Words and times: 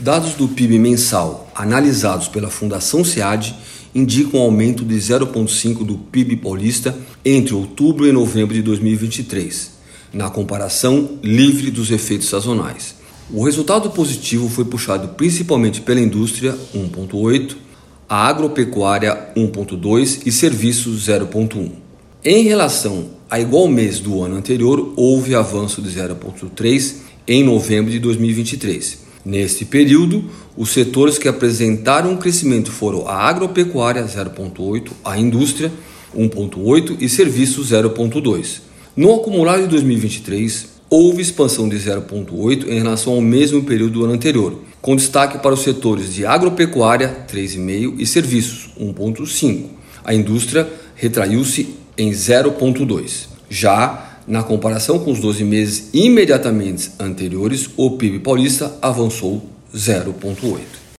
Dados 0.00 0.34
do 0.34 0.46
PIB 0.46 0.78
mensal 0.78 1.50
analisados 1.52 2.28
pela 2.28 2.48
Fundação 2.48 3.02
SEAD 3.02 3.52
indicam 3.92 4.38
um 4.38 4.44
aumento 4.44 4.84
de 4.84 4.94
0,5% 4.94 5.84
do 5.84 5.98
PIB 5.98 6.36
paulista 6.36 6.96
entre 7.24 7.52
outubro 7.52 8.06
e 8.06 8.12
novembro 8.12 8.54
de 8.54 8.62
2023, 8.62 9.72
na 10.12 10.30
comparação 10.30 11.18
livre 11.20 11.72
dos 11.72 11.90
efeitos 11.90 12.28
sazonais. 12.28 12.94
O 13.28 13.44
resultado 13.44 13.90
positivo 13.90 14.48
foi 14.48 14.64
puxado 14.64 15.08
principalmente 15.08 15.80
pela 15.80 16.00
indústria 16.00 16.56
1,8%, 16.72 17.56
a 18.08 18.28
agropecuária 18.28 19.32
1,2% 19.36 20.22
e 20.24 20.30
serviços 20.30 21.08
0,1%. 21.08 21.72
Em 22.24 22.44
relação 22.44 23.08
a 23.28 23.40
igual 23.40 23.66
mês 23.66 23.98
do 23.98 24.22
ano 24.22 24.36
anterior, 24.36 24.92
houve 24.94 25.34
avanço 25.34 25.82
de 25.82 25.90
0,3% 25.90 26.94
em 27.26 27.42
novembro 27.42 27.90
de 27.90 27.98
2023. 27.98 29.07
Neste 29.24 29.64
período, 29.64 30.24
os 30.56 30.70
setores 30.70 31.18
que 31.18 31.28
apresentaram 31.28 32.12
um 32.12 32.16
crescimento 32.16 32.70
foram 32.70 33.06
a 33.06 33.14
agropecuária 33.14 34.04
0,8%, 34.04 34.90
a 35.04 35.18
indústria 35.18 35.72
1,8% 36.16 36.96
e 37.00 37.08
serviços 37.08 37.70
0,2%. 37.70 38.60
No 38.96 39.14
acumulado 39.14 39.62
de 39.62 39.68
2023, 39.68 40.68
houve 40.90 41.22
expansão 41.22 41.68
de 41.68 41.76
0,8% 41.76 42.68
em 42.68 42.78
relação 42.78 43.12
ao 43.12 43.20
mesmo 43.20 43.62
período 43.62 43.92
do 43.92 44.04
ano 44.04 44.14
anterior, 44.14 44.58
com 44.80 44.96
destaque 44.96 45.38
para 45.38 45.54
os 45.54 45.62
setores 45.62 46.14
de 46.14 46.24
agropecuária 46.24 47.24
3,5% 47.30 47.94
e 47.98 48.06
serviços 48.06 48.70
1,5%. 48.80 49.66
A 50.04 50.14
indústria 50.14 50.68
retraiu-se 50.94 51.74
em 51.96 52.10
0,2%. 52.10 53.28
Já 53.50 54.07
na 54.28 54.42
comparação 54.42 54.98
com 54.98 55.10
os 55.10 55.20
12 55.20 55.42
meses 55.42 55.88
imediatamente 55.92 56.90
anteriores, 57.00 57.68
o 57.76 57.92
PIB 57.92 58.20
paulista 58.20 58.76
avançou 58.82 59.42
0,8%. 59.74 60.87